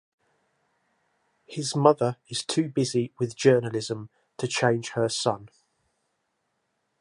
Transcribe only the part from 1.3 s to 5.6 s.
His mother is too busy with journalism to change her son.